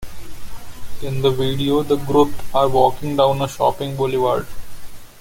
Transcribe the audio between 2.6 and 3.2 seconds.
walking